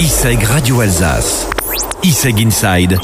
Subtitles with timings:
[0.00, 1.50] ISEG Radio Alsace.
[2.02, 2.98] ISEG Inside.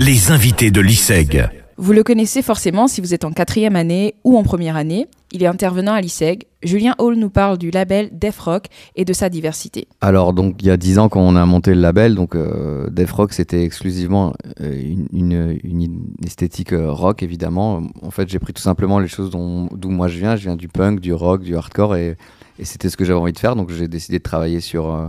[0.00, 1.46] Les invités de l'ISEG.
[1.76, 5.06] Vous le connaissez forcément si vous êtes en quatrième année ou en première année.
[5.32, 6.44] Il est intervenant à l'ISEG.
[6.62, 8.66] Julien Hall nous parle du label Def Rock
[8.96, 9.88] et de sa diversité.
[10.00, 12.88] Alors, donc, il y a dix ans, quand on a monté le label, donc euh,
[12.90, 17.82] Def Rock, c'était exclusivement euh, une, une- une esthétique euh, rock, évidemment.
[18.02, 20.36] En fait, j'ai pris tout simplement les choses dont- d'où moi je viens.
[20.36, 22.16] Je viens du punk, du rock, du hardcore, et,
[22.58, 23.54] et c'était ce que j'avais envie de faire.
[23.54, 25.08] Donc, j'ai décidé de travailler sur, euh,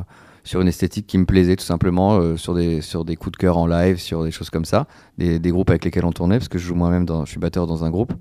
[0.49, 3.37] sur une esthétique qui me plaisait, tout simplement, euh, sur, des, sur des coups de
[3.37, 4.87] cœur en live, sur des choses comme ça,
[5.19, 7.67] des, des groupes avec lesquels on tournait, parce que je joue moi-même, je suis batteur
[7.67, 8.13] dans un groupe.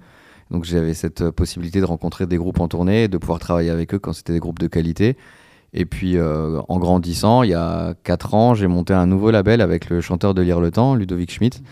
[0.50, 3.70] Donc j'avais cette euh, possibilité de rencontrer des groupes en tournée et de pouvoir travailler
[3.70, 5.16] avec eux quand c'était des groupes de qualité.
[5.72, 9.62] Et puis euh, en grandissant, il y a 4 ans, j'ai monté un nouveau label
[9.62, 11.62] avec le chanteur de Lire le Temps, Ludovic Schmidt,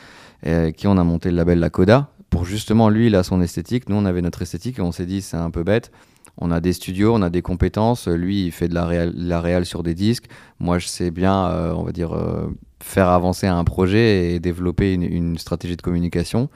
[0.46, 2.08] euh, qui on a monté le label La Coda.
[2.30, 5.06] Pour justement, lui, il a son esthétique, nous on avait notre esthétique et on s'est
[5.06, 5.90] dit c'est un peu bête.
[6.38, 8.08] On a des studios, on a des compétences.
[8.08, 10.26] Lui, il fait de la réal, la sur des disques.
[10.60, 12.46] Moi, je sais bien, euh, on va dire, euh,
[12.80, 16.48] faire avancer un projet et développer une- stratégie de communication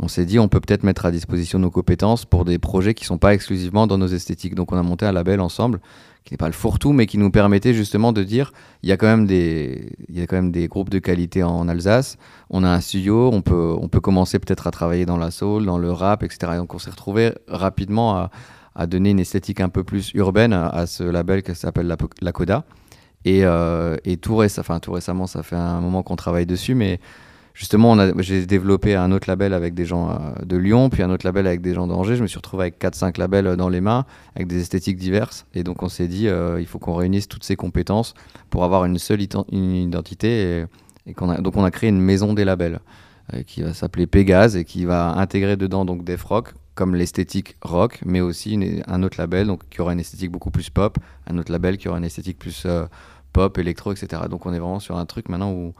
[0.00, 3.04] on s'est dit on peut peut-être mettre à disposition nos compétences pour des projets qui
[3.04, 4.54] sont pas exclusivement dans nos esthétiques.
[4.54, 5.80] Donc on a monté un label ensemble
[6.24, 8.96] qui n'est pas le fourre-tout mais qui nous permettait justement de dire il y a
[8.96, 12.16] quand même des y a quand même des groupes de qualité en Alsace.
[12.50, 15.66] On a un studio, on peut on peut commencer peut-être à travailler dans la soul,
[15.66, 16.52] dans le rap, etc.
[16.54, 18.30] Et donc on s'est retrouvé rapidement à,
[18.74, 22.64] à donner une esthétique un peu plus urbaine à, ce label qui s'appelle la, Coda.
[23.24, 27.00] Et, euh, et tout, enfin, tout récemment, ça fait un moment qu'on travaille dessus, mais
[27.54, 31.26] justement, j'ai développé un autre label avec des gens euh, de Lyon, puis un autre
[31.26, 32.16] label avec des gens d'Angers.
[32.16, 35.46] Je me suis retrouvé avec 4-5 labels euh, dans les mains, avec des esthétiques diverses.
[35.54, 38.14] Et donc, on s'est dit, il faut qu'on réunisse toutes ces compétences
[38.50, 40.60] pour avoir une seule une identité.
[41.06, 42.80] Et, donc, on a créé une maison des labels
[43.46, 47.98] qui va s'appeler Pégase et qui va intégrer dedans donc Def Rock comme l'esthétique rock,
[48.06, 51.76] mais aussi un autre label qui aura une esthétique beaucoup plus pop, un autre label
[51.76, 52.86] qui aura une esthétique plus euh,
[53.32, 54.22] pop, électro, etc.
[54.30, 55.74] Donc on est vraiment sur un truc maintenant où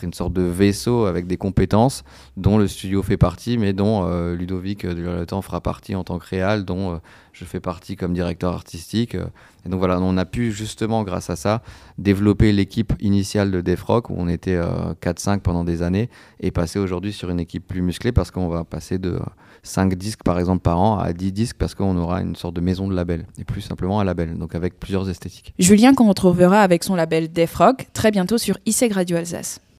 [0.00, 2.04] on une sorte de vaisseau avec des compétences
[2.36, 6.18] dont le studio fait partie, mais dont euh, Ludovic euh, temps fera partie en tant
[6.18, 6.96] que réal, dont euh,
[7.32, 9.14] je fais partie comme directeur artistique.
[9.14, 9.24] euh.
[9.64, 11.62] et donc voilà, on a pu justement, grâce à ça,
[11.98, 16.50] développer l'équipe initiale de Def Rock, où on était euh, 4-5 pendant des années, et
[16.50, 19.18] passer aujourd'hui sur une équipe plus musclée, parce qu'on va passer de
[19.62, 22.60] 5 disques par exemple par an à 10 disques, parce qu'on aura une sorte de
[22.60, 25.54] maison de label, et plus simplement un label, donc avec plusieurs esthétiques.
[25.58, 29.62] Julien qu'on retrouvera avec son label Def Rock très bientôt sur ISEG Radio Alsace.